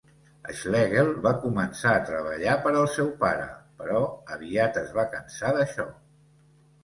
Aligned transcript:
Schlegel 0.59 1.09
va 1.25 1.33
començar 1.41 1.91
a 1.97 1.99
treballar 2.07 2.55
per 2.63 2.71
al 2.79 2.89
seu 2.95 3.11
pare, 3.19 3.45
però 3.83 4.01
aviat 4.37 4.79
es 4.83 4.89
va 4.99 5.07
cansar 5.13 5.53
d'això. 5.59 5.87